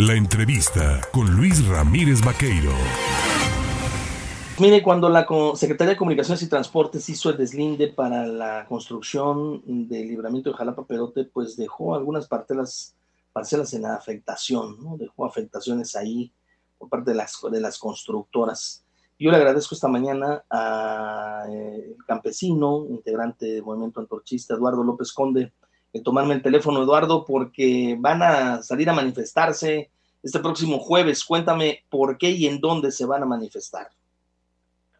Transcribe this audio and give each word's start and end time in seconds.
La 0.00 0.14
entrevista 0.14 1.00
con 1.12 1.28
Luis 1.34 1.66
Ramírez 1.66 2.24
Vaqueiro. 2.24 2.70
Mire, 4.60 4.80
cuando 4.80 5.08
la 5.08 5.26
Secretaría 5.56 5.94
de 5.94 5.96
Comunicaciones 5.96 6.40
y 6.40 6.48
Transportes 6.48 7.08
hizo 7.08 7.30
el 7.30 7.36
deslinde 7.36 7.88
para 7.88 8.24
la 8.24 8.64
construcción 8.68 9.60
del 9.66 10.06
libramiento 10.06 10.50
de 10.50 10.56
Jalapa 10.56 10.86
Perote, 10.86 11.24
pues 11.24 11.56
dejó 11.56 11.96
algunas 11.96 12.28
parcelas, 12.28 12.94
parcelas 13.32 13.74
en 13.74 13.86
afectación, 13.86 14.76
¿no? 14.80 14.96
Dejó 14.96 15.26
afectaciones 15.26 15.96
ahí 15.96 16.30
por 16.78 16.88
parte 16.88 17.10
de 17.10 17.16
las, 17.16 17.36
de 17.50 17.60
las 17.60 17.76
constructoras. 17.76 18.84
Yo 19.18 19.32
le 19.32 19.36
agradezco 19.36 19.74
esta 19.74 19.88
mañana 19.88 20.44
al 20.48 21.52
eh, 21.52 21.96
campesino, 22.06 22.86
integrante 22.88 23.46
del 23.46 23.64
movimiento 23.64 23.98
antorchista, 23.98 24.54
Eduardo 24.54 24.84
López 24.84 25.12
Conde, 25.12 25.52
tomarme 26.04 26.34
el 26.34 26.42
teléfono, 26.42 26.82
Eduardo, 26.82 27.24
porque 27.24 27.96
van 27.98 28.22
a 28.22 28.62
salir 28.62 28.88
a 28.90 28.94
manifestarse 28.94 29.90
este 30.22 30.38
próximo 30.40 30.78
jueves. 30.78 31.24
Cuéntame 31.24 31.82
por 31.88 32.18
qué 32.18 32.30
y 32.30 32.46
en 32.46 32.60
dónde 32.60 32.90
se 32.90 33.06
van 33.06 33.22
a 33.22 33.26
manifestar. 33.26 33.88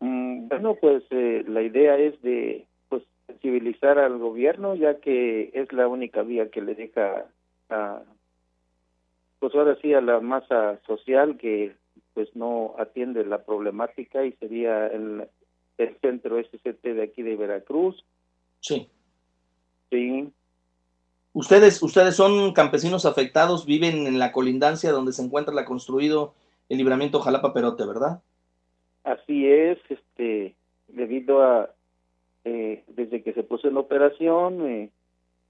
Mm, 0.00 0.48
bueno, 0.48 0.76
pues 0.80 1.04
eh, 1.10 1.44
la 1.46 1.62
idea 1.62 1.96
es 1.96 2.20
de 2.22 2.66
pues 2.88 3.02
sensibilizar 3.26 3.98
al 3.98 4.18
gobierno, 4.18 4.74
ya 4.74 4.98
que 5.00 5.50
es 5.54 5.72
la 5.72 5.88
única 5.88 6.22
vía 6.22 6.50
que 6.50 6.62
le 6.62 6.74
deja 6.74 7.26
a, 7.68 8.02
pues 9.38 9.54
ahora 9.54 9.76
sí 9.80 9.92
a 9.94 10.00
la 10.00 10.20
masa 10.20 10.80
social 10.86 11.36
que 11.36 11.74
pues 12.14 12.34
no 12.34 12.74
atiende 12.78 13.24
la 13.24 13.44
problemática 13.44 14.24
y 14.24 14.32
sería 14.32 14.86
el, 14.88 15.28
el 15.78 15.96
centro 16.00 16.42
SCT 16.42 16.82
de 16.82 17.02
aquí 17.02 17.22
de 17.22 17.36
Veracruz. 17.36 18.04
Sí. 18.60 18.88
Sí, 19.90 20.30
Ustedes, 21.32 21.82
ustedes 21.82 22.16
son 22.16 22.52
campesinos 22.52 23.06
afectados, 23.06 23.64
viven 23.64 24.06
en 24.06 24.18
la 24.18 24.32
colindancia 24.32 24.90
donde 24.90 25.12
se 25.12 25.22
encuentra 25.22 25.54
la 25.54 25.64
construido 25.64 26.34
el 26.68 26.78
libramiento 26.78 27.20
Jalapa 27.20 27.52
Perote, 27.52 27.86
¿verdad? 27.86 28.20
Así 29.04 29.46
es, 29.46 29.78
este, 29.88 30.54
debido 30.88 31.42
a 31.42 31.70
eh, 32.44 32.84
desde 32.88 33.22
que 33.22 33.32
se 33.32 33.42
puso 33.42 33.68
en 33.68 33.76
operación, 33.76 34.66
eh, 34.66 34.90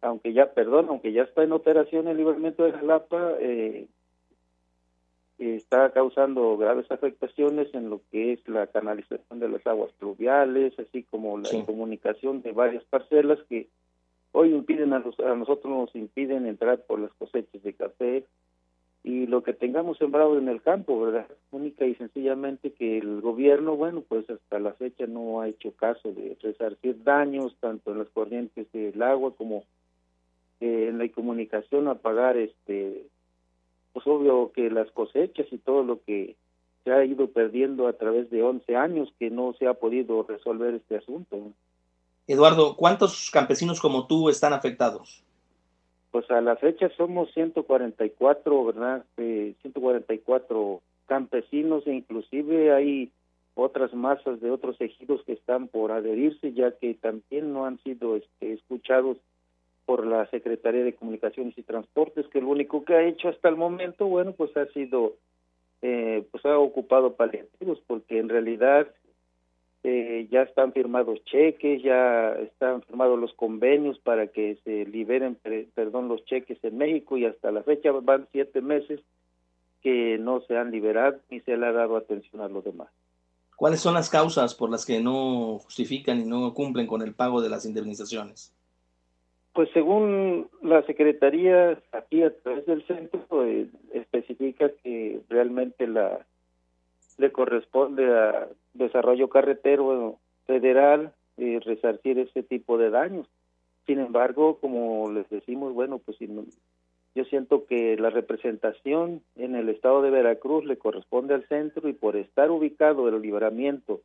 aunque 0.00 0.32
ya, 0.32 0.52
perdón, 0.52 0.86
aunque 0.88 1.12
ya 1.12 1.22
está 1.22 1.44
en 1.44 1.52
operación 1.52 2.08
el 2.08 2.16
libramiento 2.16 2.64
de 2.64 2.72
Jalapa, 2.72 3.32
eh, 3.40 3.86
está 5.38 5.90
causando 5.90 6.56
graves 6.56 6.90
afectaciones 6.90 7.72
en 7.74 7.88
lo 7.88 8.00
que 8.10 8.32
es 8.32 8.48
la 8.48 8.66
canalización 8.66 9.38
de 9.38 9.48
las 9.48 9.66
aguas 9.66 9.90
pluviales, 9.98 10.76
así 10.78 11.04
como 11.04 11.38
la 11.38 11.50
comunicación 11.64 12.42
de 12.42 12.52
varias 12.52 12.84
parcelas 12.84 13.38
que 13.48 13.68
hoy 14.32 14.50
impiden 14.54 14.92
a, 14.92 14.96
a 14.96 15.34
nosotros 15.34 15.64
nos 15.64 15.94
impiden 15.94 16.46
entrar 16.46 16.80
por 16.82 16.98
las 16.98 17.12
cosechas 17.14 17.62
de 17.62 17.72
café 17.74 18.24
y 19.04 19.26
lo 19.26 19.42
que 19.42 19.52
tengamos 19.52 19.98
sembrado 19.98 20.38
en 20.38 20.48
el 20.48 20.62
campo, 20.62 21.00
¿verdad? 21.00 21.26
Única 21.50 21.84
y 21.84 21.94
sencillamente 21.96 22.72
que 22.72 22.98
el 22.98 23.20
gobierno, 23.20 23.76
bueno, 23.76 24.02
pues 24.06 24.28
hasta 24.30 24.60
la 24.60 24.74
fecha 24.74 25.06
no 25.06 25.40
ha 25.40 25.48
hecho 25.48 25.72
caso 25.72 26.12
de 26.12 26.36
resarcir 26.40 27.02
daños 27.02 27.56
tanto 27.58 27.92
en 27.92 27.98
las 27.98 28.08
corrientes 28.10 28.70
del 28.72 29.02
agua 29.02 29.34
como 29.34 29.64
eh, 30.60 30.86
en 30.88 30.98
la 30.98 31.08
comunicación 31.08 31.88
a 31.88 31.96
pagar 31.96 32.36
este 32.36 33.06
pues 33.92 34.06
obvio 34.06 34.52
que 34.52 34.70
las 34.70 34.90
cosechas 34.92 35.46
y 35.50 35.58
todo 35.58 35.82
lo 35.82 36.00
que 36.02 36.36
se 36.84 36.92
ha 36.92 37.04
ido 37.04 37.28
perdiendo 37.28 37.88
a 37.88 37.92
través 37.92 38.30
de 38.30 38.42
11 38.42 38.76
años 38.76 39.12
que 39.18 39.30
no 39.30 39.52
se 39.54 39.66
ha 39.66 39.74
podido 39.74 40.22
resolver 40.22 40.74
este 40.74 40.96
asunto. 40.96 41.52
Eduardo, 42.26 42.76
¿cuántos 42.76 43.30
campesinos 43.30 43.80
como 43.80 44.06
tú 44.06 44.28
están 44.28 44.52
afectados? 44.52 45.24
Pues 46.10 46.30
a 46.30 46.40
la 46.40 46.56
fecha 46.56 46.90
somos 46.96 47.32
144, 47.32 48.64
¿verdad? 48.64 49.04
Eh, 49.16 49.54
144 49.62 50.80
campesinos 51.06 51.86
e 51.86 51.92
inclusive 51.92 52.72
hay 52.72 53.10
otras 53.54 53.92
masas 53.92 54.40
de 54.40 54.50
otros 54.50 54.80
ejidos 54.80 55.22
que 55.24 55.34
están 55.34 55.68
por 55.68 55.92
adherirse 55.92 56.52
ya 56.52 56.72
que 56.72 56.94
también 56.94 57.52
no 57.52 57.66
han 57.66 57.78
sido 57.82 58.16
este, 58.16 58.54
escuchados 58.54 59.18
por 59.84 60.06
la 60.06 60.26
Secretaría 60.30 60.84
de 60.84 60.94
Comunicaciones 60.94 61.56
y 61.58 61.62
Transportes 61.62 62.26
que 62.28 62.40
lo 62.40 62.48
único 62.48 62.84
que 62.84 62.94
ha 62.94 63.02
hecho 63.02 63.28
hasta 63.28 63.48
el 63.48 63.56
momento 63.56 64.06
bueno 64.06 64.32
pues 64.32 64.56
ha 64.56 64.66
sido 64.66 65.16
eh, 65.82 66.26
pues 66.30 66.44
ha 66.46 66.58
ocupado 66.58 67.14
paliativos 67.14 67.78
porque 67.86 68.18
en 68.18 68.28
realidad 68.28 68.86
eh, 69.84 70.28
ya 70.30 70.42
están 70.42 70.72
firmados 70.72 71.24
cheques, 71.24 71.82
ya 71.82 72.32
están 72.34 72.82
firmados 72.82 73.18
los 73.18 73.32
convenios 73.34 73.98
para 73.98 74.28
que 74.28 74.58
se 74.64 74.86
liberen, 74.86 75.36
perdón, 75.74 76.08
los 76.08 76.24
cheques 76.24 76.62
en 76.62 76.78
México 76.78 77.16
y 77.16 77.24
hasta 77.24 77.50
la 77.50 77.62
fecha 77.62 77.90
van 77.90 78.28
siete 78.30 78.60
meses 78.60 79.00
que 79.82 80.18
no 80.18 80.40
se 80.42 80.56
han 80.56 80.70
liberado 80.70 81.18
ni 81.30 81.40
se 81.40 81.56
le 81.56 81.66
ha 81.66 81.72
dado 81.72 81.96
atención 81.96 82.42
a 82.42 82.48
los 82.48 82.64
demás. 82.64 82.88
¿Cuáles 83.56 83.80
son 83.80 83.94
las 83.94 84.08
causas 84.08 84.54
por 84.54 84.70
las 84.70 84.86
que 84.86 85.00
no 85.00 85.58
justifican 85.58 86.20
y 86.20 86.24
no 86.24 86.54
cumplen 86.54 86.86
con 86.86 87.02
el 87.02 87.14
pago 87.14 87.42
de 87.42 87.48
las 87.48 87.66
indemnizaciones? 87.66 88.54
Pues 89.52 89.68
según 89.74 90.48
la 90.62 90.82
Secretaría, 90.84 91.78
aquí 91.90 92.22
a 92.22 92.34
través 92.40 92.64
del 92.66 92.86
centro, 92.86 93.44
eh, 93.44 93.66
especifica 93.92 94.70
que 94.82 95.20
realmente 95.28 95.86
la 95.86 96.24
le 97.18 97.30
corresponde 97.30 98.10
a 98.10 98.48
desarrollo 98.74 99.28
carretero 99.28 100.18
federal 100.46 101.12
eh, 101.36 101.60
resarcir 101.64 102.18
ese 102.18 102.42
tipo 102.42 102.78
de 102.78 102.90
daños. 102.90 103.26
Sin 103.86 103.98
embargo, 103.98 104.58
como 104.60 105.10
les 105.10 105.28
decimos, 105.28 105.74
bueno, 105.74 105.98
pues 105.98 106.18
yo 107.14 107.24
siento 107.24 107.66
que 107.66 107.96
la 107.96 108.10
representación 108.10 109.22
en 109.36 109.56
el 109.56 109.68
estado 109.68 110.02
de 110.02 110.10
Veracruz 110.10 110.64
le 110.64 110.78
corresponde 110.78 111.34
al 111.34 111.46
centro 111.48 111.88
y 111.88 111.92
por 111.92 112.16
estar 112.16 112.50
ubicado 112.50 113.08
el 113.08 113.20
libramiento, 113.20 114.00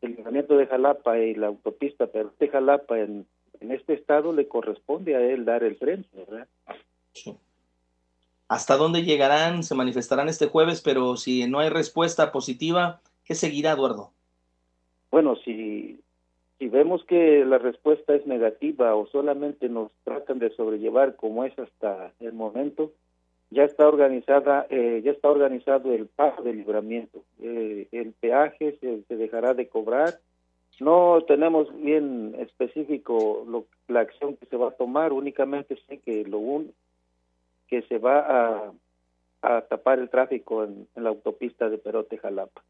el 0.00 0.16
libramiento 0.16 0.56
de 0.56 0.66
Jalapa 0.66 1.18
y 1.18 1.34
la 1.34 1.48
autopista 1.48 2.06
de 2.06 2.48
Jalapa 2.48 2.98
en, 2.98 3.26
en 3.60 3.70
este 3.70 3.94
estado 3.94 4.32
le 4.32 4.48
corresponde 4.48 5.14
a 5.14 5.20
él 5.20 5.44
dar 5.44 5.62
el 5.62 5.76
frente, 5.76 6.08
¿verdad? 6.16 6.48
Sí 7.12 7.36
hasta 8.50 8.76
dónde 8.76 9.04
llegarán, 9.04 9.62
se 9.62 9.76
manifestarán 9.76 10.28
este 10.28 10.48
jueves, 10.48 10.80
pero 10.80 11.16
si 11.16 11.46
no 11.46 11.60
hay 11.60 11.68
respuesta 11.68 12.32
positiva, 12.32 13.00
¿qué 13.30 13.36
seguirá, 13.36 13.74
Eduardo? 13.74 14.10
Bueno, 15.12 15.36
si, 15.36 16.00
si 16.58 16.68
vemos 16.68 17.04
que 17.04 17.44
la 17.44 17.58
respuesta 17.58 18.12
es 18.12 18.26
negativa 18.26 18.96
o 18.96 19.06
solamente 19.06 19.68
nos 19.68 19.92
tratan 20.02 20.40
de 20.40 20.50
sobrellevar 20.50 21.14
como 21.14 21.44
es 21.44 21.56
hasta 21.56 22.12
el 22.18 22.32
momento, 22.32 22.90
ya 23.50 23.62
está 23.62 23.86
organizada, 23.86 24.66
eh, 24.68 25.00
ya 25.04 25.12
está 25.12 25.30
organizado 25.30 25.94
el 25.94 26.06
pago 26.06 26.42
de 26.42 26.54
libramiento. 26.54 27.22
Eh, 27.40 27.86
el 27.92 28.14
peaje 28.14 28.76
se, 28.80 29.14
dejará 29.14 29.54
de 29.54 29.68
cobrar. 29.68 30.18
No 30.80 31.22
tenemos 31.28 31.68
bien 31.80 32.34
específico 32.36 33.46
lo, 33.48 33.66
la 33.86 34.00
acción 34.00 34.36
que 34.38 34.46
se 34.46 34.56
va 34.56 34.70
a 34.70 34.76
tomar, 34.76 35.12
únicamente 35.12 35.78
sé 35.86 35.98
que 35.98 36.24
lo, 36.24 36.38
un, 36.38 36.72
que 37.68 37.82
se 37.82 37.98
va 37.98 38.72
a, 39.40 39.60
tapar 39.68 40.00
el 40.00 40.10
tráfico 40.10 40.64
en, 40.64 40.88
la 40.96 41.10
autopista 41.10 41.68
de 41.68 41.78
Perote 41.78 42.18
Jalapa. 42.18 42.60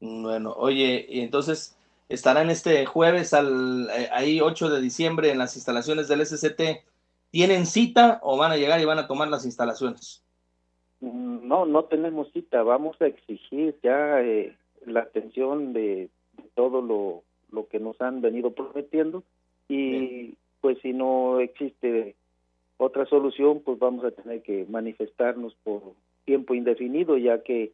Bueno, 0.00 0.52
oye, 0.56 1.06
y 1.08 1.20
entonces 1.20 1.76
estarán 2.08 2.50
este 2.50 2.86
jueves 2.86 3.34
al 3.34 3.88
eh, 3.90 4.08
ahí 4.12 4.40
8 4.40 4.70
de 4.70 4.80
diciembre 4.80 5.30
en 5.30 5.38
las 5.38 5.56
instalaciones 5.56 6.08
del 6.08 6.24
SCT. 6.24 6.84
¿Tienen 7.30 7.66
cita 7.66 8.20
o 8.22 8.36
van 8.36 8.52
a 8.52 8.56
llegar 8.56 8.80
y 8.80 8.84
van 8.84 8.98
a 8.98 9.06
tomar 9.06 9.28
las 9.28 9.44
instalaciones? 9.44 10.22
Mm, 11.00 11.46
no, 11.46 11.66
no 11.66 11.84
tenemos 11.84 12.30
cita. 12.32 12.62
Vamos 12.62 13.00
a 13.00 13.06
exigir 13.06 13.76
ya 13.82 14.20
eh, 14.22 14.56
la 14.84 15.00
atención 15.00 15.72
de, 15.72 16.08
todo 16.54 16.82
lo, 16.82 17.22
lo 17.50 17.68
que 17.68 17.78
nos 17.78 18.00
han 18.00 18.20
venido 18.20 18.52
prometiendo 18.52 19.22
y 19.68 20.34
pues 20.60 20.78
si 20.82 20.92
no 20.92 21.40
existe 21.40 22.14
otra 22.78 23.06
solución, 23.06 23.62
pues 23.64 23.78
vamos 23.78 24.04
a 24.04 24.10
tener 24.10 24.42
que 24.42 24.66
manifestarnos 24.68 25.54
por 25.64 25.82
tiempo 26.24 26.54
indefinido, 26.54 27.16
ya 27.16 27.42
que 27.42 27.72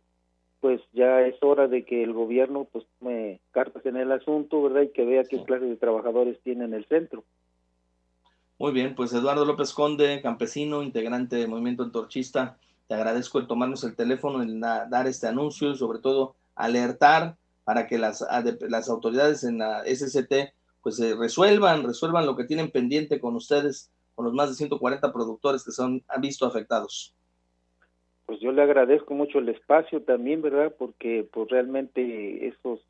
pues 0.62 0.80
ya 0.92 1.22
es 1.22 1.34
hora 1.42 1.66
de 1.66 1.84
que 1.84 2.04
el 2.04 2.12
gobierno 2.12 2.68
pues 2.70 2.86
tome 3.00 3.40
cartas 3.50 3.84
en 3.84 3.96
el 3.96 4.12
asunto, 4.12 4.62
¿verdad? 4.62 4.82
Y 4.82 4.92
que 4.92 5.04
vea 5.04 5.24
qué 5.24 5.42
clase 5.42 5.64
de 5.64 5.76
trabajadores 5.76 6.40
tiene 6.44 6.64
en 6.66 6.72
el 6.72 6.86
centro. 6.86 7.24
Muy 8.60 8.70
bien, 8.70 8.94
pues 8.94 9.12
Eduardo 9.12 9.44
López 9.44 9.72
Conde, 9.72 10.22
campesino, 10.22 10.84
integrante 10.84 11.34
del 11.34 11.48
movimiento 11.48 11.82
antorchista, 11.82 12.58
te 12.86 12.94
agradezco 12.94 13.40
el 13.40 13.48
tomarnos 13.48 13.82
el 13.82 13.96
teléfono, 13.96 14.40
en 14.40 14.60
dar 14.60 15.08
este 15.08 15.26
anuncio 15.26 15.72
y 15.72 15.76
sobre 15.76 15.98
todo 15.98 16.36
alertar 16.54 17.34
para 17.64 17.88
que 17.88 17.98
las, 17.98 18.24
las 18.60 18.88
autoridades 18.88 19.42
en 19.42 19.58
la 19.58 19.82
SCT 19.84 20.54
pues 20.80 21.00
resuelvan, 21.18 21.82
resuelvan 21.82 22.24
lo 22.24 22.36
que 22.36 22.44
tienen 22.44 22.70
pendiente 22.70 23.18
con 23.18 23.34
ustedes 23.34 23.90
con 24.14 24.26
los 24.26 24.34
más 24.34 24.48
de 24.48 24.54
140 24.54 25.12
productores 25.12 25.64
que 25.64 25.72
son 25.72 26.04
han 26.06 26.20
visto 26.20 26.46
afectados. 26.46 27.16
Pues 28.32 28.40
yo 28.40 28.50
le 28.50 28.62
agradezco 28.62 29.12
mucho 29.12 29.40
el 29.40 29.50
espacio 29.50 30.00
también, 30.00 30.40
¿verdad? 30.40 30.72
Porque 30.78 31.28
pues 31.30 31.50
realmente 31.50 32.46
esos 32.46 32.80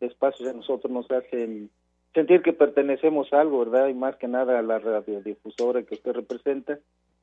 espacios 0.00 0.48
a 0.48 0.52
nosotros 0.52 0.92
nos 0.92 1.08
hacen 1.12 1.70
sentir 2.12 2.42
que 2.42 2.52
pertenecemos 2.52 3.32
a 3.32 3.42
algo, 3.42 3.60
¿verdad? 3.60 3.86
Y 3.86 3.94
más 3.94 4.16
que 4.16 4.26
nada 4.26 4.58
a 4.58 4.62
la 4.62 4.80
radiodifusora 4.80 5.84
que 5.84 5.94
usted 5.94 6.14
representa. 6.14 6.80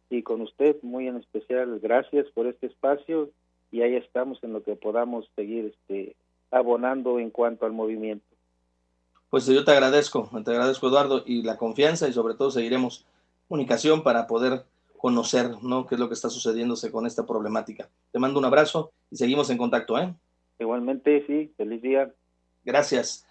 y 0.10 0.24
con 0.24 0.40
usted 0.40 0.78
muy 0.84 1.10
en 1.10 1.18
especial. 1.18 1.82
Gracias 1.82 2.28
por 2.34 2.48
este 2.48 2.68
espacio 2.68 3.30
y 3.74 3.82
ahí 3.82 3.98
estamos 3.98 4.42
en 4.42 4.54
lo 4.54 4.64
que 4.64 4.78
podamos 4.78 5.30
seguir 5.36 5.66
este, 5.66 6.16
abonando 6.52 7.20
en 7.20 7.30
cuanto 7.30 7.66
al 7.66 7.74
movimiento. 7.74 8.26
Pues 9.30 9.48
yo 9.48 9.66
te 9.66 9.72
agradezco, 9.72 10.30
te 10.46 10.52
agradezco 10.52 10.88
Eduardo 10.88 11.24
y 11.26 11.42
la 11.42 11.58
confianza 11.58 12.08
y 12.08 12.14
sobre 12.14 12.36
todo 12.36 12.52
seguiremos 12.52 13.06
comunicación 13.50 14.02
para 14.02 14.28
poder 14.28 14.64
conocer 15.06 15.52
¿no? 15.62 15.86
qué 15.86 15.94
es 15.94 16.00
lo 16.02 16.08
que 16.08 16.16
está 16.16 16.32
sucediéndose 16.32 16.92
con 16.92 17.06
esta 17.06 17.28
problemática. 17.28 17.88
Te 18.12 18.18
mando 18.18 18.40
un 18.40 18.46
abrazo 18.46 18.92
y 19.12 19.18
seguimos 19.18 19.52
en 19.52 19.58
contacto. 19.60 20.00
¿eh? 20.00 20.12
Igualmente, 20.58 21.24
sí, 21.28 21.54
feliz 21.56 21.80
día. 21.84 22.12
Gracias. 22.64 23.25